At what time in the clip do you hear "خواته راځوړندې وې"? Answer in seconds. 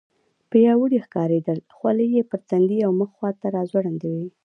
3.17-4.27